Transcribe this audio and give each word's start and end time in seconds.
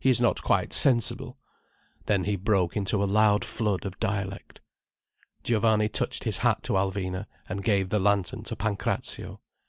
"He 0.00 0.10
is 0.10 0.20
not 0.20 0.42
quite 0.42 0.72
sensible." 0.72 1.38
Then 2.06 2.24
he 2.24 2.34
broke 2.34 2.76
into 2.76 3.04
a 3.04 3.06
loud 3.06 3.44
flood 3.44 3.84
of 3.84 4.00
dialect. 4.00 4.60
Giovanni 5.44 5.88
touched 5.88 6.24
his 6.24 6.38
hat 6.38 6.64
to 6.64 6.72
Alvina, 6.72 7.26
and 7.48 7.62
gave 7.62 7.90
the 7.90 8.00
lantern 8.00 8.42
to 8.46 8.56
Pancrazio. 8.56 9.40